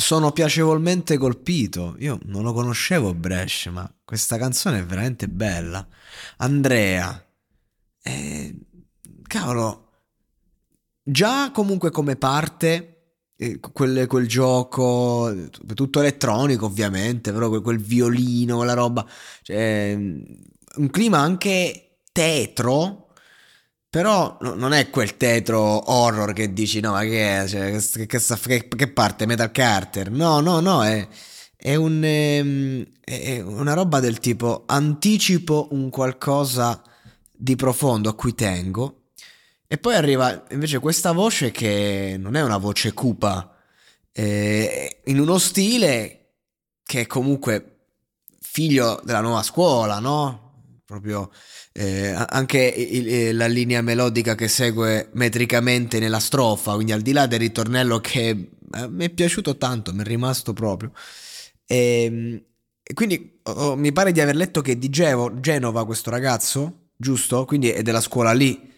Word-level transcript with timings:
Sono 0.00 0.32
piacevolmente 0.32 1.16
colpito. 1.18 1.94
Io 1.98 2.18
non 2.24 2.42
lo 2.42 2.52
conoscevo 2.52 3.14
Bresh, 3.14 3.66
ma 3.66 3.88
questa 4.04 4.38
canzone 4.38 4.80
è 4.80 4.84
veramente 4.84 5.28
bella. 5.28 5.86
Andrea, 6.38 7.24
eh, 8.02 8.58
cavolo, 9.22 9.88
già 11.02 11.50
comunque 11.52 11.90
come 11.90 12.16
parte 12.16 13.12
eh, 13.36 13.60
quel, 13.60 14.06
quel, 14.06 14.26
gioco, 14.26 15.32
tutto 15.74 16.00
elettronico 16.00 16.66
ovviamente, 16.66 17.32
però 17.32 17.48
quel, 17.48 17.60
quel 17.60 17.78
violino, 17.78 18.62
la 18.64 18.74
roba, 18.74 19.06
cioè, 19.42 19.92
un 19.96 20.90
clima 20.90 21.18
anche 21.18 21.98
tetro 22.10 23.09
però 23.90 24.38
no, 24.40 24.54
non 24.54 24.72
è 24.72 24.88
quel 24.88 25.16
tetro 25.16 25.90
horror 25.90 26.32
che 26.32 26.52
dici 26.52 26.80
no 26.80 26.92
ma 26.92 27.02
che 27.02 27.42
è, 27.42 27.48
cioè, 27.48 28.06
che, 28.06 28.06
che, 28.06 28.68
che, 28.68 28.88
parte? 28.88 29.26
Metal 29.26 29.50
Carter, 29.50 30.10
no 30.10 30.40
no 30.40 30.60
no 30.60 30.84
è, 30.84 31.06
è, 31.56 31.74
un, 31.74 32.00
ehm, 32.02 32.86
è 33.04 33.40
una 33.40 33.74
roba 33.74 33.98
del 34.00 34.20
tipo 34.20 34.62
anticipo 34.66 35.68
un 35.72 35.90
qualcosa 35.90 36.82
di 37.30 37.56
profondo 37.56 38.08
a 38.08 38.14
cui 38.14 38.34
tengo 38.34 39.00
e 39.72 39.78
poi 39.78 39.94
arriva 39.94 40.46
invece 40.50 40.80
questa 40.80 41.12
voce 41.12 41.52
che 41.52 42.16
non 42.18 42.34
è 42.34 42.42
una 42.42 42.56
voce 42.56 42.92
cupa, 42.92 43.56
eh, 44.10 45.00
in 45.04 45.20
uno 45.20 45.38
stile 45.38 46.32
che 46.82 47.02
è 47.02 47.06
comunque 47.06 47.76
figlio 48.40 49.00
della 49.04 49.20
nuova 49.20 49.44
scuola, 49.44 50.00
no? 50.00 50.49
Proprio 50.90 51.30
eh, 51.72 52.12
anche 52.30 52.58
il, 52.58 53.08
eh, 53.08 53.32
la 53.32 53.46
linea 53.46 53.80
melodica 53.80 54.34
che 54.34 54.48
segue 54.48 55.10
metricamente 55.12 56.00
nella 56.00 56.18
strofa, 56.18 56.74
quindi 56.74 56.90
al 56.90 57.00
di 57.00 57.12
là 57.12 57.26
del 57.28 57.38
ritornello 57.38 58.00
che 58.00 58.28
eh, 58.28 58.88
mi 58.88 59.04
è 59.04 59.10
piaciuto 59.10 59.56
tanto, 59.56 59.94
mi 59.94 60.00
è 60.00 60.04
rimasto 60.04 60.52
proprio. 60.52 60.90
E, 61.64 62.02
ehm, 62.04 62.42
e 62.82 62.92
quindi 62.94 63.38
oh, 63.44 63.76
mi 63.76 63.92
pare 63.92 64.10
di 64.10 64.20
aver 64.20 64.34
letto 64.34 64.62
che 64.62 64.78
di 64.78 64.90
Gevo, 64.90 65.38
Genova 65.38 65.86
questo 65.86 66.10
ragazzo, 66.10 66.88
giusto? 66.96 67.44
Quindi 67.44 67.70
è 67.70 67.82
della 67.82 68.00
scuola 68.00 68.32
lì. 68.32 68.68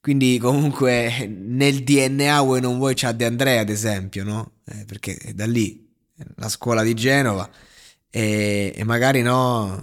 Quindi 0.00 0.38
comunque 0.38 1.28
nel 1.28 1.84
DNA 1.84 2.40
vuoi 2.40 2.60
non 2.60 2.76
vuoi 2.78 2.94
c'ha 2.96 3.12
De 3.12 3.24
Andrea 3.24 3.60
ad 3.60 3.68
esempio, 3.68 4.24
no? 4.24 4.54
Eh, 4.66 4.84
perché 4.84 5.14
è 5.14 5.32
da 5.32 5.46
lì, 5.46 5.88
la 6.36 6.48
scuola 6.48 6.82
di 6.82 6.94
Genova. 6.94 7.48
E, 8.10 8.72
e 8.74 8.84
magari 8.84 9.22
no 9.22 9.80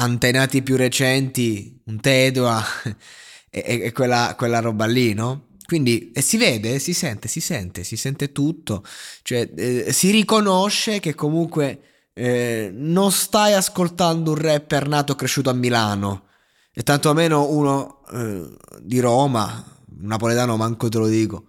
antenati 0.00 0.62
più 0.62 0.76
recenti, 0.76 1.80
un 1.84 2.00
Tedua 2.00 2.62
e, 3.50 3.80
e 3.84 3.92
quella, 3.92 4.34
quella, 4.36 4.60
roba 4.60 4.86
lì, 4.86 5.14
no? 5.14 5.48
Quindi 5.66 6.12
si 6.14 6.36
vede, 6.36 6.78
si 6.80 6.92
sente, 6.92 7.28
si 7.28 7.40
sente, 7.40 7.84
si 7.84 7.96
sente 7.96 8.32
tutto, 8.32 8.84
cioè 9.22 9.48
eh, 9.54 9.92
si 9.92 10.10
riconosce 10.10 10.98
che 10.98 11.14
comunque 11.14 12.08
eh, 12.12 12.70
non 12.74 13.12
stai 13.12 13.52
ascoltando 13.52 14.32
un 14.32 14.36
rapper 14.38 14.88
nato 14.88 15.12
e 15.12 15.16
cresciuto 15.16 15.48
a 15.48 15.52
Milano 15.52 16.24
e 16.72 16.82
tanto 16.82 17.12
meno 17.14 17.48
uno 17.50 18.02
eh, 18.12 18.48
di 18.80 18.98
Roma, 18.98 19.64
napoletano 19.98 20.56
manco 20.56 20.88
te 20.88 20.98
lo 20.98 21.06
dico. 21.06 21.44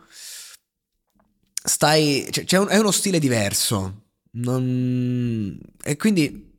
Stai, 1.64 2.28
cioè, 2.32 2.60
un, 2.60 2.68
è 2.68 2.78
uno 2.78 2.92
stile 2.92 3.18
diverso. 3.18 4.04
Non... 4.34 5.60
E 5.84 5.98
quindi 5.98 6.51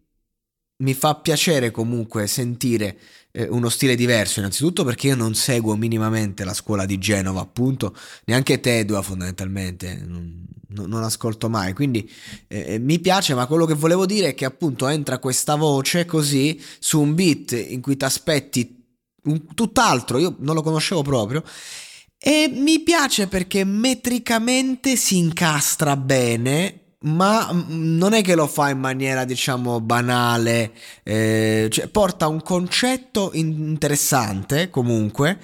mi 0.82 0.94
fa 0.94 1.15
piacere 1.15 1.70
comunque 1.70 2.26
sentire 2.26 2.98
eh, 3.31 3.47
uno 3.48 3.69
stile 3.69 3.94
diverso, 3.94 4.41
innanzitutto 4.41 4.84
perché 4.84 5.09
io 5.09 5.16
non 5.16 5.34
seguo 5.34 5.75
minimamente 5.76 6.44
la 6.44 6.54
scuola 6.54 6.84
di 6.84 6.98
Genova, 6.98 7.41
appunto, 7.41 7.97
neanche 8.26 8.60
Tedua 8.60 9.00
fondamentalmente, 9.00 10.03
non, 10.04 10.47
non 10.69 11.03
ascolto 11.03 11.48
mai, 11.48 11.72
quindi 11.72 12.09
eh, 12.48 12.75
eh, 12.75 12.78
mi 12.78 12.98
piace, 12.98 13.34
ma 13.34 13.47
quello 13.47 13.65
che 13.65 13.75
volevo 13.75 14.06
dire 14.06 14.28
è 14.28 14.34
che 14.34 14.44
appunto 14.44 14.88
entra 14.88 15.19
questa 15.19 15.54
voce 15.54 16.04
così 16.04 16.60
su 16.78 17.00
un 17.00 17.15
beat 17.15 17.53
in 17.53 17.81
cui 17.81 17.97
ti 17.97 18.04
aspetti 18.04 18.84
un, 19.25 19.54
tutt'altro, 19.54 20.19
io 20.19 20.37
non 20.41 20.54
lo 20.54 20.62
conoscevo 20.62 21.03
proprio, 21.03 21.44
e 22.19 22.50
mi 22.53 22.81
piace 22.81 23.28
perché 23.28 23.65
metricamente 23.65 24.97
si 24.97 25.16
incastra 25.16 25.97
bene 25.97 26.81
ma 27.03 27.51
non 27.69 28.13
è 28.13 28.23
che 28.23 28.35
lo 28.35 28.47
fa 28.47 28.71
in 28.71 28.79
maniera 28.79 29.25
diciamo 29.25 29.81
banale, 29.81 30.73
eh, 31.03 31.69
cioè 31.71 31.87
porta 31.89 32.29
un 32.29 32.43
concetto 32.43 33.31
interessante 33.33 34.71
comunque 34.71 35.39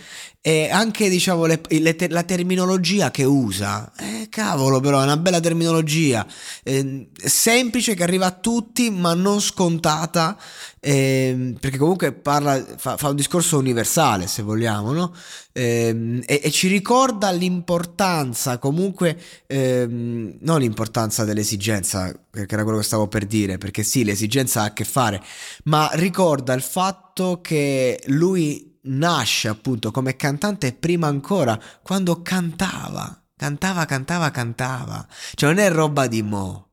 e 0.49 0.71
anche 0.71 1.11
diciamo 1.11 1.45
le, 1.45 1.61
le, 1.69 1.95
la 2.09 2.23
terminologia 2.23 3.11
che 3.11 3.25
usa, 3.25 3.93
eh, 3.99 4.29
cavolo 4.31 4.81
però 4.81 4.99
è 4.99 5.03
una 5.03 5.19
bella 5.19 5.41
terminologia, 5.41 6.27
eh, 6.63 7.11
semplice 7.23 7.93
che 7.93 8.03
arriva 8.03 8.25
a 8.25 8.31
tutti 8.31 8.89
ma 8.89 9.13
non 9.13 9.43
scontata, 9.43 10.39
eh, 10.81 11.55
perché 11.61 11.77
comunque 11.77 12.15
parla, 12.15 12.65
fa, 12.79 12.97
fa, 12.97 13.11
un 13.11 13.17
discorso 13.17 13.59
universale 13.59 14.27
se 14.27 14.41
vogliamo, 14.41 14.93
no? 14.93 15.15
Ehm, 15.53 16.23
e, 16.25 16.41
e, 16.43 16.51
ci 16.51 16.69
ricorda 16.69 17.31
l'importanza 17.31 18.57
comunque, 18.57 19.21
ehm, 19.47 20.39
non 20.41 20.61
l'importanza 20.61 21.25
dell'esigenza, 21.25 22.11
che 22.31 22.47
era 22.49 22.63
quello 22.63 22.79
che 22.79 22.85
stavo 22.85 23.07
per 23.07 23.27
dire, 23.27 23.59
perché 23.59 23.83
sì 23.83 24.03
l'esigenza 24.03 24.63
ha 24.63 24.65
a 24.65 24.73
che 24.73 24.85
fare, 24.85 25.23
ma 25.65 25.91
ricorda 25.93 26.55
il 26.55 26.63
fatto 26.63 27.41
che 27.43 28.01
lui 28.07 28.68
nasce 28.83 29.49
appunto 29.49 29.91
come 29.91 30.17
cantante 30.17 30.73
prima 30.73 31.07
ancora 31.07 31.61
quando 31.83 32.23
cantava, 32.23 33.25
cantava, 33.37 33.85
cantava, 33.85 34.31
cantava. 34.31 35.07
Cioè 35.35 35.51
non 35.51 35.59
è 35.59 35.71
roba 35.71 36.07
di 36.07 36.23
mo. 36.23 36.71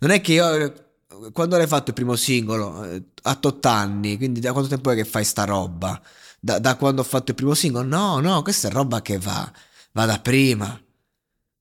Non 0.00 0.10
è 0.10 0.20
che 0.20 0.32
io 0.32 0.84
quando 1.32 1.56
l'hai 1.56 1.66
fatto 1.66 1.90
il 1.90 1.94
primo 1.94 2.16
singolo 2.16 2.84
eh, 2.84 3.02
a 3.22 3.38
8 3.40 3.68
anni, 3.68 4.16
quindi 4.16 4.40
da 4.40 4.52
quanto 4.52 4.68
tempo 4.68 4.90
è 4.90 4.94
che 4.94 5.04
fai 5.04 5.24
sta 5.24 5.44
roba? 5.44 6.00
Da, 6.40 6.58
da 6.58 6.76
quando 6.76 7.00
ho 7.00 7.04
fatto 7.04 7.30
il 7.30 7.36
primo 7.36 7.54
singolo? 7.54 7.86
No, 7.86 8.20
no, 8.20 8.42
questa 8.42 8.68
è 8.68 8.70
roba 8.70 9.00
che 9.02 9.18
va, 9.18 9.50
va 9.92 10.04
da 10.06 10.18
prima, 10.20 10.78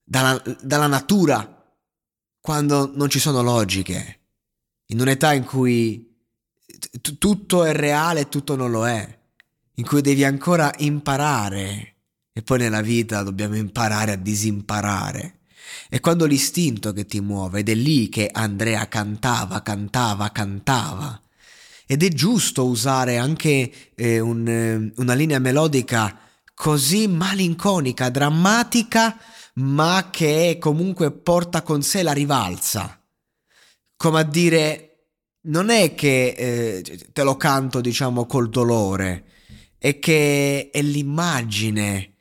dalla, 0.04 0.42
dalla 0.62 0.88
natura, 0.88 1.64
quando 2.40 2.92
non 2.94 3.10
ci 3.10 3.20
sono 3.20 3.42
logiche, 3.42 4.20
in 4.88 5.00
un'età 5.00 5.34
in 5.34 5.46
cui 5.46 6.13
t- 7.02 7.18
tutto 7.18 7.64
è 7.64 7.74
reale 7.74 8.22
e 8.22 8.30
tutto 8.30 8.56
non 8.56 8.72
lo 8.72 8.88
è 8.88 9.20
in 9.76 9.86
cui 9.86 10.02
devi 10.02 10.24
ancora 10.24 10.72
imparare 10.78 11.96
e 12.32 12.42
poi 12.42 12.60
nella 12.60 12.82
vita 12.82 13.24
dobbiamo 13.24 13.56
imparare 13.56 14.14
a 14.14 14.16
disimparare. 14.16 15.40
È 15.88 16.00
quando 16.00 16.26
l'istinto 16.26 16.92
che 16.92 17.06
ti 17.06 17.22
muove 17.22 17.60
ed 17.60 17.70
è 17.70 17.76
lì 17.76 18.10
che 18.10 18.30
Andrea 18.32 18.88
cantava, 18.88 19.62
cantava, 19.62 20.32
cantava. 20.32 21.22
Ed 21.86 22.02
è 22.02 22.08
giusto 22.08 22.66
usare 22.66 23.18
anche 23.18 23.72
eh, 23.94 24.20
un, 24.20 24.48
eh, 24.48 24.92
una 24.96 25.14
linea 25.14 25.38
melodica 25.38 26.18
così 26.56 27.08
malinconica, 27.08 28.10
drammatica, 28.10 29.18
ma 29.56 30.10
che 30.10 30.58
comunque 30.60 31.12
porta 31.12 31.62
con 31.62 31.84
sé 31.84 32.02
la 32.02 32.14
rivalsa. 32.14 33.00
Come 33.96 34.20
a 34.20 34.24
dire, 34.24 34.93
non 35.44 35.70
è 35.70 35.94
che 35.96 36.34
eh, 36.38 37.00
te 37.12 37.24
lo 37.24 37.36
canto, 37.36 37.82
diciamo, 37.82 38.26
col 38.26 38.50
dolore, 38.50 39.26
è 39.78 40.00
che 40.00 40.70
è 40.72 40.82
l'immagine 40.82 42.14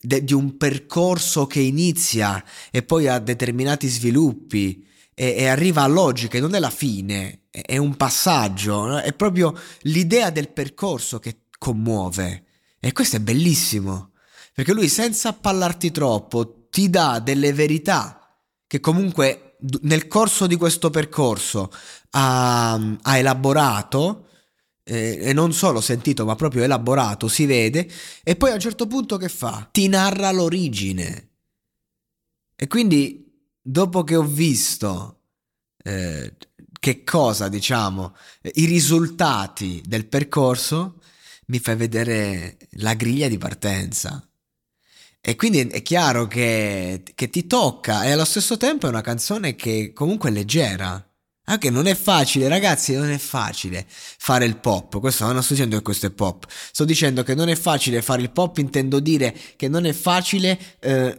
de- 0.00 0.24
di 0.24 0.32
un 0.32 0.56
percorso 0.56 1.46
che 1.46 1.60
inizia 1.60 2.42
e 2.70 2.82
poi 2.82 3.08
ha 3.08 3.18
determinati 3.18 3.88
sviluppi 3.88 4.86
e, 5.14 5.34
e 5.38 5.46
arriva 5.46 5.82
a 5.82 5.86
logiche, 5.86 6.40
non 6.40 6.54
è 6.54 6.58
la 6.58 6.70
fine, 6.70 7.42
è, 7.50 7.76
un 7.76 7.96
passaggio, 7.96 8.98
è 8.98 9.12
proprio 9.12 9.54
l'idea 9.82 10.30
del 10.30 10.50
percorso 10.50 11.18
che 11.18 11.42
commuove. 11.58 12.44
E 12.78 12.92
questo 12.92 13.16
è 13.16 13.20
bellissimo, 13.20 14.12
perché 14.54 14.72
lui 14.72 14.88
senza 14.88 15.34
parlarti 15.34 15.90
troppo 15.90 16.68
ti 16.70 16.88
dà 16.88 17.18
delle 17.18 17.52
verità 17.52 18.38
che 18.66 18.80
comunque 18.80 19.49
nel 19.82 20.06
corso 20.06 20.46
di 20.46 20.56
questo 20.56 20.90
percorso 20.90 21.70
ha, 22.10 22.74
ha 22.74 23.16
elaborato 23.16 24.28
eh, 24.84 25.18
e 25.20 25.32
non 25.32 25.52
solo 25.52 25.80
sentito 25.80 26.24
ma 26.24 26.34
proprio 26.34 26.62
elaborato, 26.64 27.28
si 27.28 27.46
vede, 27.46 27.88
e 28.22 28.36
poi 28.36 28.50
a 28.50 28.54
un 28.54 28.60
certo 28.60 28.86
punto 28.86 29.16
che 29.16 29.28
fa? 29.28 29.68
Ti 29.70 29.88
narra 29.88 30.30
l'origine. 30.32 31.28
E 32.56 32.66
quindi 32.66 33.30
dopo 33.60 34.02
che 34.04 34.16
ho 34.16 34.24
visto 34.24 35.20
eh, 35.82 36.34
che 36.78 37.04
cosa, 37.04 37.48
diciamo, 37.48 38.16
i 38.54 38.64
risultati 38.64 39.82
del 39.86 40.06
percorso, 40.06 41.00
mi 41.46 41.58
fai 41.58 41.76
vedere 41.76 42.58
la 42.72 42.94
griglia 42.94 43.28
di 43.28 43.38
partenza. 43.38 44.24
E 45.22 45.36
quindi 45.36 45.60
è 45.60 45.82
chiaro 45.82 46.26
che, 46.26 47.02
che 47.14 47.28
ti 47.28 47.46
tocca 47.46 48.04
e 48.04 48.12
allo 48.12 48.24
stesso 48.24 48.56
tempo 48.56 48.86
è 48.86 48.88
una 48.88 49.02
canzone 49.02 49.54
che 49.54 49.92
comunque 49.92 50.30
è 50.30 50.32
leggera. 50.32 51.04
Anche 51.44 51.68
non 51.68 51.86
è 51.86 51.94
facile, 51.94 52.48
ragazzi, 52.48 52.94
non 52.94 53.10
è 53.10 53.18
facile 53.18 53.84
fare 53.88 54.44
il 54.46 54.56
pop. 54.58 54.98
Questo 55.00 55.30
non 55.30 55.42
sto 55.42 55.54
dicendo 55.54 55.76
che 55.76 55.82
questo 55.82 56.06
è 56.06 56.10
pop. 56.10 56.46
Sto 56.48 56.84
dicendo 56.84 57.22
che 57.22 57.34
non 57.34 57.48
è 57.48 57.56
facile 57.56 58.02
fare 58.02 58.22
il 58.22 58.30
pop, 58.30 58.58
intendo 58.58 59.00
dire 59.00 59.36
che 59.56 59.68
non 59.68 59.84
è 59.84 59.92
facile 59.92 60.58
eh, 60.78 61.16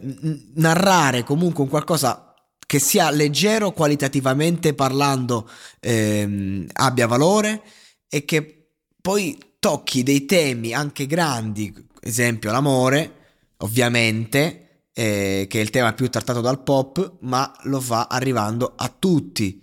narrare 0.54 1.22
comunque 1.22 1.62
un 1.62 1.68
qualcosa 1.68 2.34
che 2.66 2.78
sia 2.78 3.10
leggero 3.10 3.72
qualitativamente 3.72 4.72
parlando, 4.72 5.48
ehm, 5.80 6.66
abbia 6.72 7.06
valore 7.06 7.62
e 8.08 8.24
che 8.24 8.70
poi 9.00 9.38
tocchi 9.58 10.02
dei 10.02 10.24
temi 10.24 10.72
anche 10.72 11.06
grandi, 11.06 11.72
esempio 12.00 12.50
l'amore, 12.50 13.21
ovviamente, 13.62 14.86
eh, 14.92 15.46
che 15.48 15.58
è 15.58 15.62
il 15.62 15.70
tema 15.70 15.92
più 15.94 16.08
trattato 16.08 16.40
dal 16.40 16.62
pop, 16.62 17.18
ma 17.20 17.52
lo 17.64 17.80
fa 17.80 18.06
arrivando 18.08 18.74
a 18.76 18.88
tutti. 18.88 19.60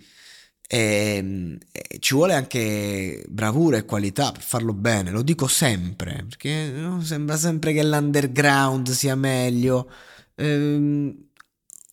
E, 0.72 1.14
ehm, 1.16 1.58
e 1.72 1.98
ci 1.98 2.14
vuole 2.14 2.34
anche 2.34 3.24
bravura 3.28 3.76
e 3.76 3.84
qualità 3.84 4.30
per 4.32 4.42
farlo 4.42 4.72
bene, 4.72 5.10
lo 5.10 5.22
dico 5.22 5.46
sempre, 5.48 6.24
perché 6.28 6.70
no, 6.70 7.02
sembra 7.02 7.36
sempre 7.36 7.72
che 7.72 7.84
l'underground 7.84 8.90
sia 8.90 9.14
meglio. 9.16 9.90
Ehm, 10.36 11.28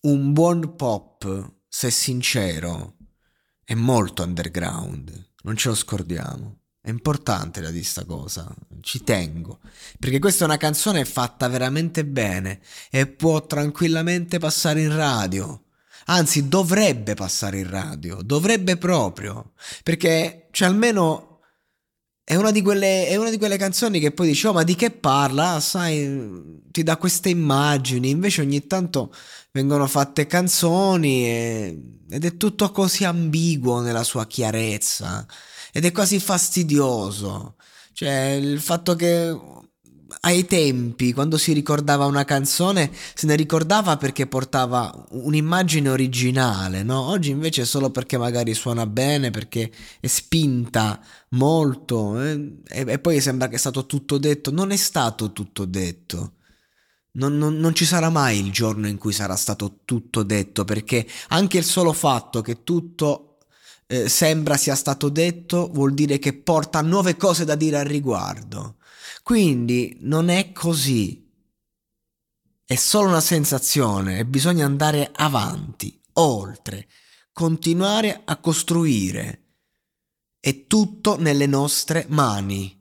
un 0.00 0.32
buon 0.32 0.76
pop, 0.76 1.54
se 1.68 1.90
sincero, 1.90 2.96
è 3.64 3.74
molto 3.74 4.22
underground, 4.22 5.32
non 5.42 5.56
ce 5.56 5.68
lo 5.68 5.74
scordiamo. 5.74 6.58
È 6.88 6.90
importante 6.90 7.60
da 7.60 7.70
dire 7.70 7.84
sta 7.84 8.06
cosa, 8.06 8.50
ci 8.80 9.04
tengo, 9.04 9.58
perché 9.98 10.18
questa 10.18 10.44
è 10.44 10.46
una 10.46 10.56
canzone 10.56 11.04
fatta 11.04 11.46
veramente 11.46 12.02
bene 12.02 12.60
e 12.90 13.06
può 13.06 13.44
tranquillamente 13.44 14.38
passare 14.38 14.80
in 14.80 14.96
radio. 14.96 15.64
Anzi, 16.06 16.48
dovrebbe 16.48 17.12
passare 17.12 17.58
in 17.58 17.68
radio, 17.68 18.22
dovrebbe 18.22 18.78
proprio, 18.78 19.52
perché 19.82 20.48
cioè, 20.50 20.66
almeno 20.66 21.40
è 22.24 22.36
una, 22.36 22.50
di 22.50 22.62
quelle, 22.62 23.06
è 23.06 23.16
una 23.16 23.28
di 23.28 23.36
quelle 23.36 23.58
canzoni 23.58 24.00
che 24.00 24.12
poi 24.12 24.28
dici, 24.28 24.46
oh 24.46 24.54
ma 24.54 24.62
di 24.62 24.74
che 24.74 24.90
parla? 24.90 25.60
Sai, 25.60 26.62
ti 26.70 26.82
dà 26.82 26.96
queste 26.96 27.28
immagini, 27.28 28.08
invece 28.08 28.40
ogni 28.40 28.66
tanto 28.66 29.12
vengono 29.50 29.86
fatte 29.86 30.26
canzoni 30.26 31.26
e, 31.26 31.82
ed 32.08 32.24
è 32.24 32.36
tutto 32.38 32.70
così 32.70 33.04
ambiguo 33.04 33.80
nella 33.82 34.04
sua 34.04 34.26
chiarezza 34.26 35.26
ed 35.78 35.84
è 35.84 35.92
quasi 35.92 36.18
fastidioso. 36.18 37.54
Cioè, 37.92 38.32
il 38.32 38.60
fatto 38.60 38.96
che 38.96 39.32
ai 40.22 40.44
tempi, 40.44 41.12
quando 41.12 41.36
si 41.36 41.52
ricordava 41.52 42.04
una 42.06 42.24
canzone, 42.24 42.90
se 43.14 43.28
ne 43.28 43.36
ricordava 43.36 43.96
perché 43.96 44.26
portava 44.26 44.92
un'immagine 45.10 45.88
originale, 45.88 46.82
no? 46.82 47.00
Oggi 47.02 47.30
invece 47.30 47.62
è 47.62 47.64
solo 47.64 47.90
perché 47.90 48.18
magari 48.18 48.54
suona 48.54 48.86
bene, 48.86 49.30
perché 49.30 49.70
è 50.00 50.06
spinta 50.08 51.00
molto 51.30 52.20
eh? 52.20 52.56
e, 52.66 52.84
e, 52.88 52.98
poi 52.98 53.20
sembra 53.20 53.46
che 53.46 53.54
è 53.54 53.58
stato 53.58 53.86
tutto 53.86 54.18
detto. 54.18 54.50
Non 54.50 54.72
è 54.72 54.76
stato 54.76 55.30
tutto 55.32 55.64
detto. 55.64 56.32
Non, 57.12 57.38
non, 57.38 57.56
non 57.56 57.72
ci 57.74 57.84
sarà 57.84 58.10
mai 58.10 58.40
il 58.40 58.50
giorno 58.50 58.88
in 58.88 58.98
cui 58.98 59.12
sarà 59.12 59.36
stato 59.36 59.80
tutto 59.84 60.24
detto, 60.24 60.64
perché 60.64 61.06
anche 61.28 61.58
il 61.58 61.64
solo 61.64 61.92
fatto 61.92 62.40
che 62.40 62.64
tutto 62.64 63.27
eh, 63.90 64.08
sembra 64.08 64.58
sia 64.58 64.74
stato 64.74 65.08
detto 65.08 65.70
vuol 65.72 65.94
dire 65.94 66.18
che 66.18 66.34
porta 66.34 66.82
nuove 66.82 67.16
cose 67.16 67.44
da 67.44 67.54
dire 67.54 67.78
al 67.78 67.86
riguardo. 67.86 68.76
Quindi 69.22 69.96
non 70.00 70.28
è 70.28 70.52
così. 70.52 71.26
È 72.64 72.74
solo 72.74 73.08
una 73.08 73.20
sensazione 73.20 74.18
e 74.18 74.26
bisogna 74.26 74.66
andare 74.66 75.10
avanti, 75.14 75.98
oltre, 76.14 76.86
continuare 77.32 78.20
a 78.24 78.36
costruire. 78.36 79.44
È 80.38 80.66
tutto 80.66 81.18
nelle 81.18 81.46
nostre 81.46 82.04
mani. 82.08 82.78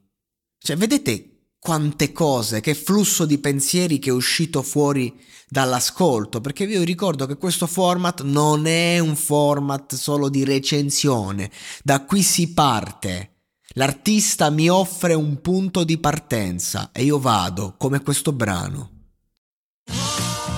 Cioè, 0.57 0.75
vedete 0.75 1.36
quante 1.67 2.13
cose, 2.13 2.61
che 2.61 2.73
flusso 2.73 3.25
di 3.25 3.39
pensieri 3.39 3.99
che 3.99 4.09
è 4.09 4.13
uscito 4.13 4.61
fuori 4.61 5.13
dall'ascolto, 5.49 6.39
perché 6.39 6.65
vi 6.65 6.81
ricordo 6.85 7.25
che 7.25 7.35
questo 7.35 7.67
format 7.67 8.21
non 8.21 8.67
è 8.67 8.99
un 8.99 9.17
format 9.17 9.93
solo 9.95 10.29
di 10.29 10.45
recensione, 10.45 11.51
da 11.83 12.05
qui 12.05 12.21
si 12.21 12.53
parte. 12.53 13.31
L'artista 13.73 14.49
mi 14.49 14.69
offre 14.69 15.13
un 15.13 15.41
punto 15.41 15.83
di 15.83 15.97
partenza 15.97 16.91
e 16.93 17.03
io 17.03 17.19
vado, 17.19 17.75
come 17.77 18.01
questo 18.01 18.31
brano. 18.31 18.96